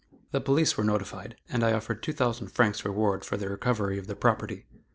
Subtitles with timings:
[0.31, 4.15] The police were notified, and I offered 2,000 francs reward for the recovery of the
[4.15, 4.65] property.